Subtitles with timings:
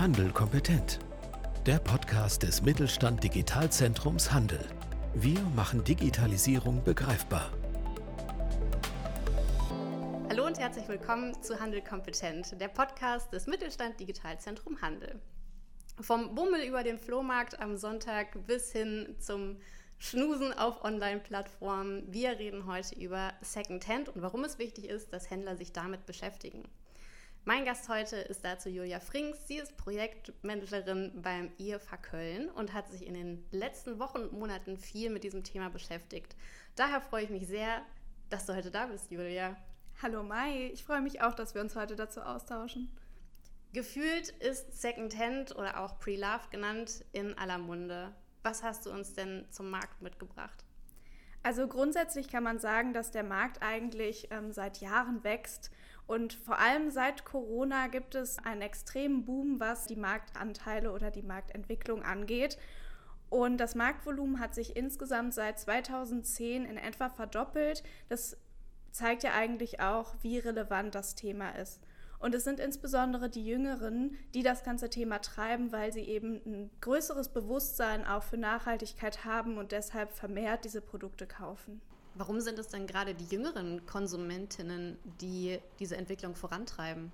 [0.00, 0.98] Handel kompetent.
[1.66, 4.66] Der Podcast des Mittelstand Digitalzentrums Handel.
[5.12, 7.52] Wir machen Digitalisierung begreifbar.
[10.30, 15.20] Hallo und herzlich willkommen zu Handel kompetent, der Podcast des Mittelstand Digitalzentrum Handel.
[16.00, 19.58] Vom Bummel über den Flohmarkt am Sonntag bis hin zum
[19.98, 22.10] Schnusen auf Online-Plattformen.
[22.10, 26.70] Wir reden heute über Secondhand und warum es wichtig ist, dass Händler sich damit beschäftigen.
[27.46, 29.48] Mein Gast heute ist dazu Julia Frings.
[29.48, 34.76] Sie ist Projektmanagerin beim IFA Köln und hat sich in den letzten Wochen und Monaten
[34.76, 36.36] viel mit diesem Thema beschäftigt.
[36.76, 37.80] Daher freue ich mich sehr,
[38.28, 39.56] dass du heute da bist, Julia.
[40.02, 42.94] Hallo Mai, ich freue mich auch, dass wir uns heute dazu austauschen.
[43.72, 48.14] Gefühlt ist Secondhand oder auch Pre-Love genannt in aller Munde.
[48.42, 50.62] Was hast du uns denn zum Markt mitgebracht?
[51.42, 55.70] Also grundsätzlich kann man sagen, dass der Markt eigentlich ähm, seit Jahren wächst
[56.10, 61.22] und vor allem seit Corona gibt es einen extremen Boom, was die Marktanteile oder die
[61.22, 62.58] Marktentwicklung angeht.
[63.28, 67.84] Und das Marktvolumen hat sich insgesamt seit 2010 in etwa verdoppelt.
[68.08, 68.36] Das
[68.90, 71.80] zeigt ja eigentlich auch, wie relevant das Thema ist.
[72.18, 76.70] Und es sind insbesondere die Jüngeren, die das ganze Thema treiben, weil sie eben ein
[76.80, 81.80] größeres Bewusstsein auch für Nachhaltigkeit haben und deshalb vermehrt diese Produkte kaufen.
[82.14, 87.12] Warum sind es denn gerade die jüngeren Konsumentinnen, die diese Entwicklung vorantreiben?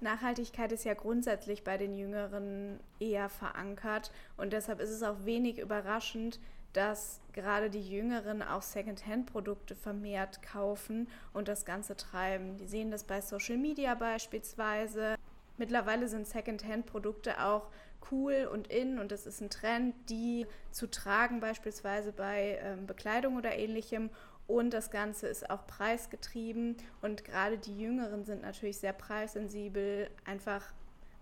[0.00, 5.58] Nachhaltigkeit ist ja grundsätzlich bei den Jüngeren eher verankert und deshalb ist es auch wenig
[5.58, 6.38] überraschend,
[6.72, 12.56] dass gerade die Jüngeren auch Secondhand-Produkte vermehrt kaufen und das Ganze treiben.
[12.58, 15.16] Die sehen das bei Social Media beispielsweise.
[15.56, 17.68] Mittlerweile sind Secondhand-Produkte auch
[18.10, 23.36] cool und in und es ist ein Trend, die zu tragen, beispielsweise bei ähm, Bekleidung
[23.36, 24.10] oder ähnlichem.
[24.46, 30.72] Und das Ganze ist auch preisgetrieben und gerade die Jüngeren sind natürlich sehr preissensibel, einfach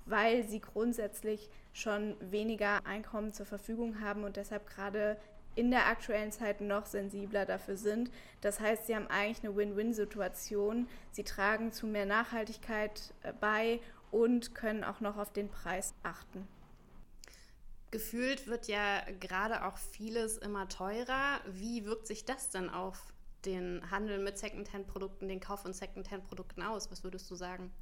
[0.05, 5.17] weil sie grundsätzlich schon weniger Einkommen zur Verfügung haben und deshalb gerade
[5.57, 8.11] in der aktuellen Zeit noch sensibler dafür sind.
[8.43, 10.87] Das heißt, sie haben eigentlich eine Win-Win-Situation.
[11.13, 13.81] Sie tragen zu mehr Nachhaltigkeit äh, bei
[14.11, 16.47] und können auch noch auf den Preis achten.
[17.91, 21.41] Gefühlt wird ja gerade auch vieles immer teurer.
[21.47, 23.13] Wie wirkt sich das denn auf
[23.45, 26.91] den Handel mit Secondhand-Produkten, den Kauf von Secondhand-Produkten aus?
[26.91, 27.73] Was würdest du sagen?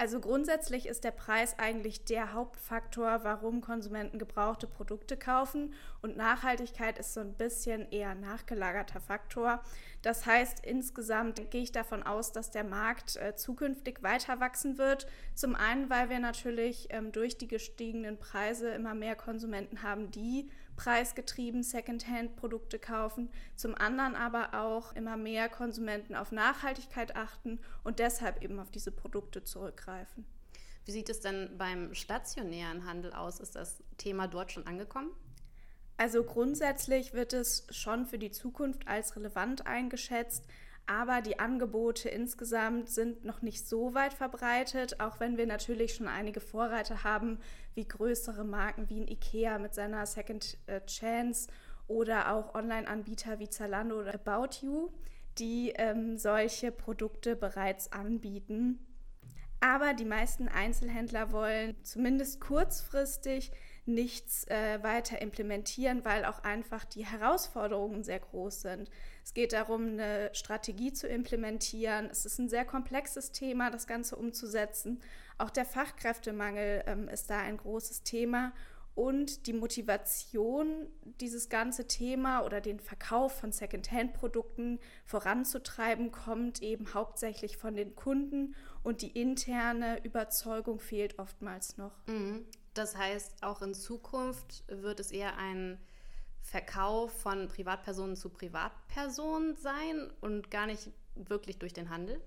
[0.00, 7.00] Also grundsätzlich ist der Preis eigentlich der Hauptfaktor, warum Konsumenten gebrauchte Produkte kaufen und Nachhaltigkeit
[7.00, 9.60] ist so ein bisschen eher nachgelagerter Faktor.
[10.02, 15.08] Das heißt, insgesamt gehe ich davon aus, dass der Markt äh, zukünftig weiter wachsen wird.
[15.34, 20.48] Zum einen, weil wir natürlich ähm, durch die gestiegenen Preise immer mehr Konsumenten haben, die
[20.76, 23.30] preisgetrieben Secondhand-Produkte kaufen.
[23.56, 28.92] Zum anderen aber auch immer mehr Konsumenten auf Nachhaltigkeit achten und deshalb eben auf diese
[28.92, 29.87] Produkte zurückgreifen.
[30.84, 33.40] Wie sieht es denn beim stationären Handel aus?
[33.40, 35.10] Ist das Thema dort schon angekommen?
[35.98, 40.44] Also grundsätzlich wird es schon für die Zukunft als relevant eingeschätzt,
[40.86, 46.08] aber die Angebote insgesamt sind noch nicht so weit verbreitet, auch wenn wir natürlich schon
[46.08, 47.38] einige Vorreiter haben,
[47.74, 51.50] wie größere Marken wie ein IKEA mit seiner Second äh, Chance
[51.88, 54.90] oder auch Online-Anbieter wie Zalando oder About You,
[55.38, 58.78] die ähm, solche Produkte bereits anbieten.
[59.60, 63.50] Aber die meisten Einzelhändler wollen zumindest kurzfristig
[63.86, 68.90] nichts äh, weiter implementieren, weil auch einfach die Herausforderungen sehr groß sind.
[69.24, 72.08] Es geht darum, eine Strategie zu implementieren.
[72.10, 75.00] Es ist ein sehr komplexes Thema, das Ganze umzusetzen.
[75.38, 78.52] Auch der Fachkräftemangel ähm, ist da ein großes Thema.
[78.94, 80.88] Und die Motivation,
[81.20, 88.56] dieses ganze Thema oder den Verkauf von Secondhand-Produkten voranzutreiben, kommt eben hauptsächlich von den Kunden
[88.82, 92.06] und die interne Überzeugung fehlt oftmals noch.
[92.06, 92.44] Mhm.
[92.74, 95.78] Das heißt, auch in Zukunft wird es eher ein
[96.42, 102.20] Verkauf von Privatpersonen zu Privatpersonen sein und gar nicht wirklich durch den Handel?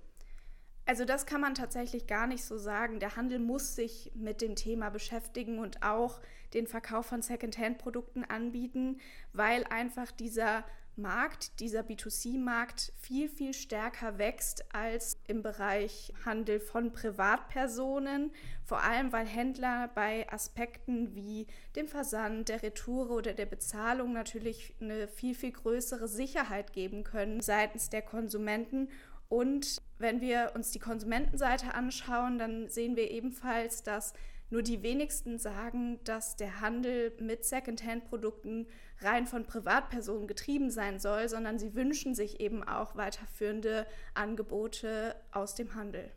[0.86, 3.00] Also das kann man tatsächlich gar nicht so sagen.
[3.00, 6.20] Der Handel muss sich mit dem Thema beschäftigen und auch
[6.54, 9.00] den Verkauf von Secondhand-Produkten anbieten,
[9.32, 10.66] weil einfach dieser
[11.02, 18.32] Markt, dieser B2C-Markt viel, viel stärker wächst als im Bereich Handel von Privatpersonen.
[18.64, 24.74] Vor allem, weil Händler bei Aspekten wie dem Versand, der Retoure oder der Bezahlung natürlich
[24.80, 28.90] eine viel, viel größere Sicherheit geben können seitens der Konsumenten
[29.32, 34.12] und wenn wir uns die Konsumentenseite anschauen, dann sehen wir ebenfalls, dass
[34.52, 38.68] nur die wenigsten sagen, dass der Handel mit Secondhand-Produkten
[39.00, 45.56] rein von Privatpersonen getrieben sein soll, sondern sie wünschen sich eben auch weiterführende Angebote aus
[45.56, 46.12] dem Handel.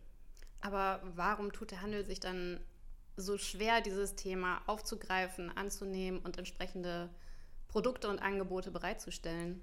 [0.60, 2.58] Aber warum tut der Handel sich dann
[3.16, 7.10] so schwer, dieses Thema aufzugreifen, anzunehmen und entsprechende
[7.68, 9.62] Produkte und Angebote bereitzustellen?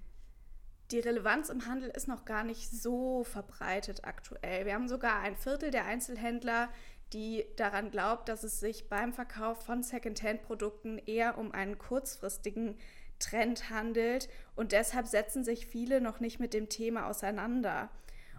[0.92, 4.66] Die Relevanz im Handel ist noch gar nicht so verbreitet aktuell.
[4.66, 6.70] Wir haben sogar ein Viertel der Einzelhändler,
[7.14, 12.78] die daran glaubt, dass es sich beim Verkauf von Secondhand-Produkten eher um einen kurzfristigen
[13.20, 17.90] Trend handelt und deshalb setzen sich viele noch nicht mit dem Thema auseinander.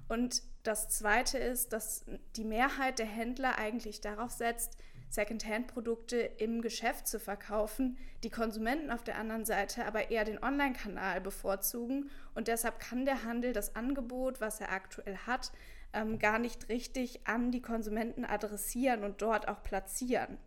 [0.09, 2.05] Und das Zweite ist, dass
[2.37, 4.77] die Mehrheit der Händler eigentlich darauf setzt,
[5.13, 11.21] Secondhand-Produkte im Geschäft zu verkaufen, die Konsumenten auf der anderen Seite aber eher den Online-Kanal
[11.21, 15.53] bevorzugen und deshalb kann der Handel das Angebot, was er aktuell hat,
[15.93, 20.39] ähm, gar nicht richtig an die Konsumenten adressieren und dort auch platzieren.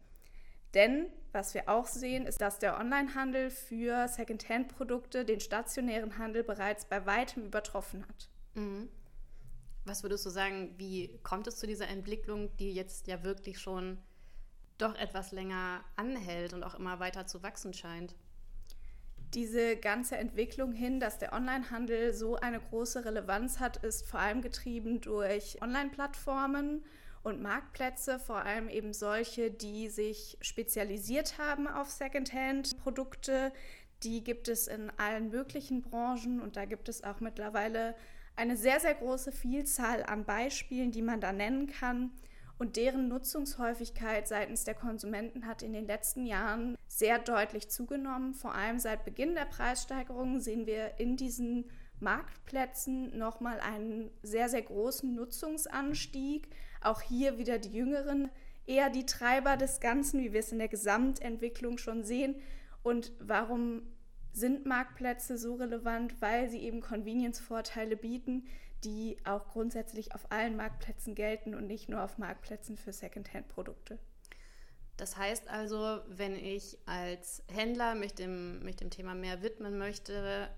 [0.74, 6.86] Denn was wir auch sehen, ist, dass der Onlinehandel für Secondhand-Produkte den stationären Handel bereits
[6.86, 8.30] bei weitem übertroffen hat.
[8.54, 8.90] Mhm.
[9.86, 14.00] Was würdest du sagen, wie kommt es zu dieser Entwicklung, die jetzt ja wirklich schon
[14.78, 18.16] doch etwas länger anhält und auch immer weiter zu wachsen scheint?
[19.36, 24.42] Diese ganze Entwicklung hin, dass der Onlinehandel so eine große Relevanz hat, ist vor allem
[24.42, 26.86] getrieben durch Online-Plattformen
[27.22, 33.52] und Marktplätze, vor allem eben solche, die sich spezialisiert haben auf Secondhand-Produkte.
[34.04, 37.94] Die gibt es in allen möglichen Branchen und da gibt es auch mittlerweile
[38.38, 42.12] eine sehr, sehr große Vielzahl an Beispielen, die man da nennen kann.
[42.58, 48.34] Und deren Nutzungshäufigkeit seitens der Konsumenten hat in den letzten Jahren sehr deutlich zugenommen.
[48.34, 51.66] Vor allem seit Beginn der Preissteigerungen sehen wir in diesen
[52.00, 56.48] Marktplätzen nochmal einen sehr, sehr großen Nutzungsanstieg.
[56.82, 58.30] Auch hier wieder die Jüngeren
[58.66, 62.36] eher die Treiber des Ganzen, wie wir es in der Gesamtentwicklung schon sehen.
[62.84, 63.84] Und warum
[64.32, 66.22] sind Marktplätze so relevant?
[66.22, 68.46] Weil sie eben Convenience-Vorteile bieten,
[68.86, 74.00] die auch grundsätzlich auf allen Marktplätzen gelten und nicht nur auf Marktplätzen für Secondhand-Produkte.
[74.98, 80.50] Das heißt also, wenn ich als Händler mich dem, mich dem Thema mehr widmen möchte,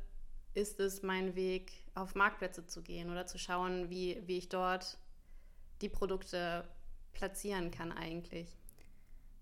[0.54, 5.00] ist es mein Weg, auf Marktplätze zu gehen oder zu schauen, wie, wie ich dort
[5.82, 6.68] die Produkte
[7.14, 8.56] platzieren kann eigentlich.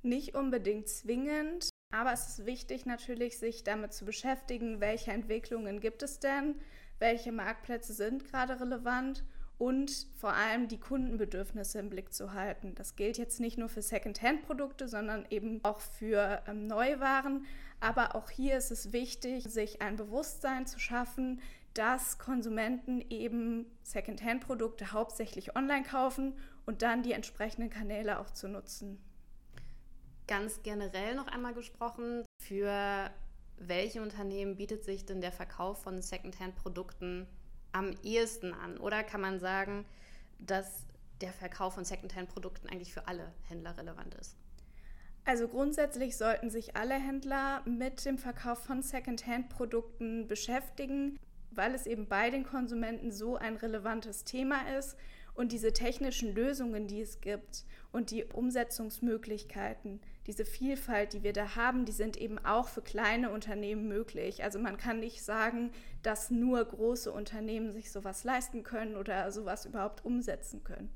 [0.01, 6.03] Nicht unbedingt zwingend, aber es ist wichtig natürlich, sich damit zu beschäftigen, welche Entwicklungen gibt
[6.03, 6.61] es denn,
[6.99, 9.23] welche Marktplätze sind gerade relevant
[9.57, 12.75] und vor allem die Kundenbedürfnisse im Blick zu halten.
[12.75, 17.45] Das gilt jetzt nicht nur für Secondhand-Produkte, sondern eben auch für ähm, Neuwaren.
[17.79, 21.41] Aber auch hier ist es wichtig, sich ein Bewusstsein zu schaffen,
[21.73, 26.33] dass Konsumenten eben Secondhand-Produkte hauptsächlich online kaufen
[26.65, 29.01] und dann die entsprechenden Kanäle auch zu nutzen.
[30.27, 33.11] Ganz generell noch einmal gesprochen, für
[33.57, 37.27] welche Unternehmen bietet sich denn der Verkauf von Secondhand-Produkten
[37.71, 38.77] am ehesten an?
[38.77, 39.85] Oder kann man sagen,
[40.39, 40.85] dass
[41.21, 44.37] der Verkauf von Secondhand-Produkten eigentlich für alle Händler relevant ist?
[45.23, 51.19] Also grundsätzlich sollten sich alle Händler mit dem Verkauf von Secondhand-Produkten beschäftigen,
[51.49, 54.95] weil es eben bei den Konsumenten so ein relevantes Thema ist
[55.33, 61.55] und diese technischen Lösungen, die es gibt und die Umsetzungsmöglichkeiten, diese Vielfalt, die wir da
[61.55, 64.43] haben, die sind eben auch für kleine Unternehmen möglich.
[64.43, 69.65] Also man kann nicht sagen, dass nur große Unternehmen sich sowas leisten können oder sowas
[69.65, 70.91] überhaupt umsetzen können.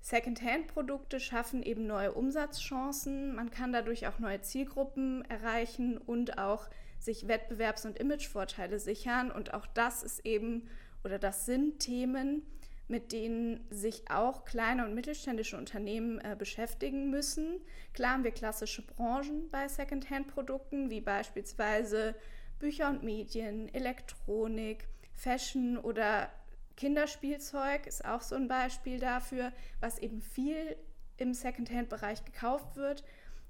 [0.00, 3.34] Secondhand-Produkte schaffen eben neue Umsatzchancen.
[3.34, 9.30] Man kann dadurch auch neue Zielgruppen erreichen und auch sich Wettbewerbs- und Imagevorteile sichern.
[9.30, 10.68] Und auch das ist eben
[11.04, 12.42] oder das sind Themen,
[12.88, 17.60] mit denen sich auch kleine und mittelständische Unternehmen äh, beschäftigen müssen.
[17.94, 22.14] Klar haben wir klassische Branchen bei Secondhand-Produkten, wie beispielsweise
[22.58, 26.30] Bücher und Medien, Elektronik, Fashion oder
[26.76, 30.76] Kinderspielzeug ist auch so ein Beispiel dafür, was eben viel
[31.16, 33.04] im Secondhand-Bereich gekauft wird.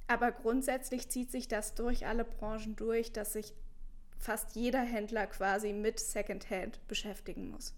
[0.07, 3.55] Aber grundsätzlich zieht sich das durch alle Branchen durch, dass sich
[4.19, 7.75] fast jeder Händler quasi mit Secondhand beschäftigen muss.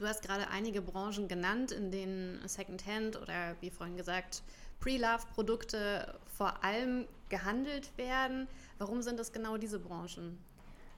[0.00, 4.42] Du hast gerade einige Branchen genannt, in denen Secondhand oder wie vorhin gesagt,
[4.80, 8.48] Pre-Love-Produkte vor allem gehandelt werden.
[8.78, 10.38] Warum sind das genau diese Branchen?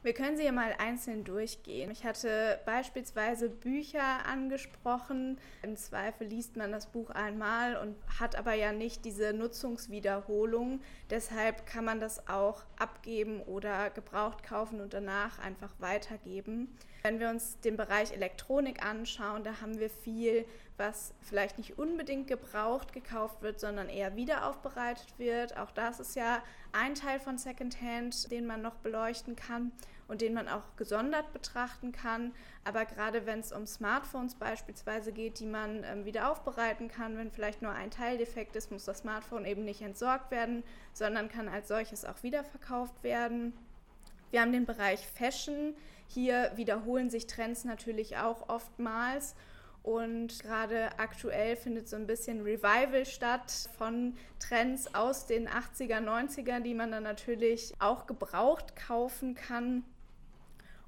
[0.05, 1.89] Wir können sie ja mal einzeln durchgehen.
[1.93, 5.39] Ich hatte beispielsweise Bücher angesprochen.
[5.63, 10.81] Im Zweifel liest man das Buch einmal und hat aber ja nicht diese Nutzungswiederholung.
[11.09, 16.77] Deshalb kann man das auch abgeben oder gebraucht kaufen und danach einfach weitergeben.
[17.05, 20.45] Wenn wir uns den Bereich Elektronik anschauen, da haben wir viel
[20.77, 25.57] was vielleicht nicht unbedingt gebraucht gekauft wird, sondern eher wiederaufbereitet wird.
[25.57, 29.73] Auch das ist ja ein Teil von Secondhand, den man noch beleuchten kann
[30.09, 32.33] und den man auch gesondert betrachten kann.
[32.65, 36.35] Aber gerade wenn es um Smartphones beispielsweise geht, die man ähm, wieder
[36.89, 40.65] kann, wenn vielleicht nur ein Teil defekt ist, muss das Smartphone eben nicht entsorgt werden,
[40.93, 43.53] sondern kann als solches auch wiederverkauft werden.
[44.31, 45.75] Wir haben den Bereich Fashion.
[46.09, 49.35] Hier wiederholen sich Trends natürlich auch oftmals.
[49.83, 56.61] Und gerade aktuell findet so ein bisschen Revival statt von Trends aus den 80er, 90er,
[56.61, 59.83] die man dann natürlich auch gebraucht kaufen kann.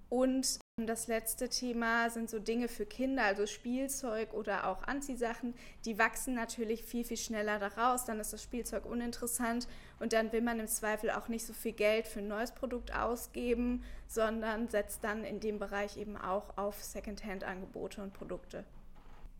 [0.09, 5.55] Und das letzte Thema sind so Dinge für Kinder, also Spielzeug oder auch Anziehsachen.
[5.85, 8.05] Die wachsen natürlich viel, viel schneller daraus.
[8.05, 9.67] Dann ist das Spielzeug uninteressant
[9.99, 12.95] und dann will man im Zweifel auch nicht so viel Geld für ein neues Produkt
[12.95, 18.65] ausgeben, sondern setzt dann in dem Bereich eben auch auf Secondhand-Angebote und Produkte.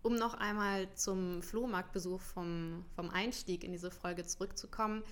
[0.05, 5.03] Um noch einmal zum Flohmarktbesuch vom, vom Einstieg in diese Folge zurückzukommen.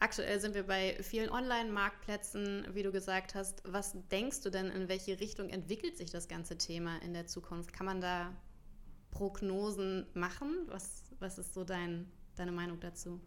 [0.00, 3.62] Aktuell sind wir bei vielen Online-Marktplätzen, wie du gesagt hast.
[3.64, 7.72] Was denkst du denn, in welche Richtung entwickelt sich das ganze Thema in der Zukunft?
[7.72, 8.32] Kann man da
[9.12, 10.66] Prognosen machen?
[10.66, 13.20] Was, was ist so dein, deine Meinung dazu?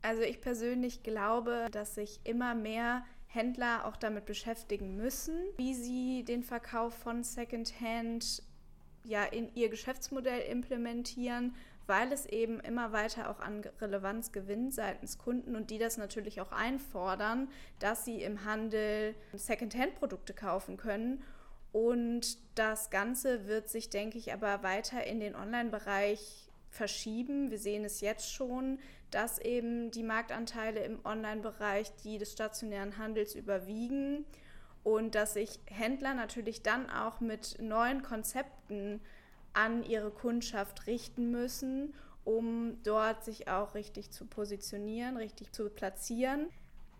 [0.00, 6.24] Also ich persönlich glaube, dass sich immer mehr Händler auch damit beschäftigen müssen, wie sie
[6.24, 8.44] den Verkauf von Secondhand
[9.04, 11.54] ja in ihr Geschäftsmodell implementieren
[11.90, 16.40] weil es eben immer weiter auch an Relevanz gewinnt seitens Kunden und die das natürlich
[16.40, 17.48] auch einfordern,
[17.80, 21.20] dass sie im Handel Secondhand-Produkte kaufen können.
[21.72, 27.50] Und das Ganze wird sich, denke ich, aber weiter in den Online-Bereich verschieben.
[27.50, 28.78] Wir sehen es jetzt schon,
[29.10, 34.24] dass eben die Marktanteile im Online-Bereich die des stationären Handels überwiegen
[34.82, 39.00] und dass sich Händler natürlich dann auch mit neuen Konzepten
[39.52, 41.94] an ihre Kundschaft richten müssen,
[42.24, 46.48] um dort sich auch richtig zu positionieren, richtig zu platzieren,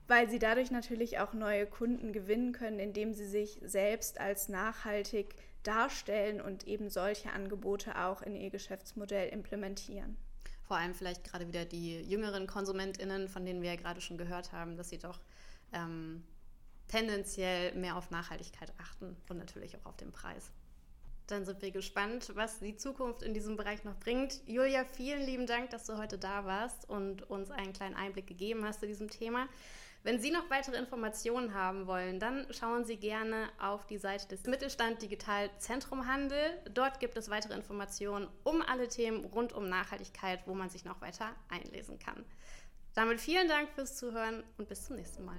[0.09, 5.37] weil sie dadurch natürlich auch neue Kunden gewinnen können, indem sie sich selbst als nachhaltig
[5.63, 10.17] darstellen und eben solche Angebote auch in ihr Geschäftsmodell implementieren.
[10.63, 14.53] Vor allem vielleicht gerade wieder die jüngeren KonsumentInnen, von denen wir ja gerade schon gehört
[14.53, 15.21] haben, dass sie doch
[15.73, 16.25] ähm,
[16.91, 20.51] tendenziell mehr auf Nachhaltigkeit achten und natürlich auch auf den Preis.
[21.29, 24.41] Dann sind wir gespannt, was die Zukunft in diesem Bereich noch bringt.
[24.47, 28.65] Julia, vielen lieben Dank, dass du heute da warst und uns einen kleinen Einblick gegeben
[28.65, 29.49] hast zu diesem Thema.
[30.03, 34.45] Wenn Sie noch weitere Informationen haben wollen, dann schauen Sie gerne auf die Seite des
[34.45, 36.39] Mittelstand Digital Zentrum Handel.
[36.73, 41.01] Dort gibt es weitere Informationen um alle Themen rund um Nachhaltigkeit, wo man sich noch
[41.03, 42.25] weiter einlesen kann.
[42.95, 45.39] Damit vielen Dank fürs Zuhören und bis zum nächsten Mal.